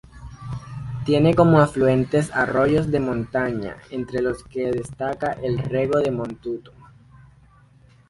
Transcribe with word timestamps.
Tiene 1.05 1.35
como 1.35 1.59
afluentes 1.61 2.31
arroyos 2.33 2.89
de 2.89 2.99
montaña, 2.99 3.77
entre 3.91 4.23
los 4.23 4.43
que 4.43 4.71
destaca 4.71 5.33
el 5.43 5.59
Rego 5.59 6.01
do 6.01 6.11
Montouto. 6.11 6.71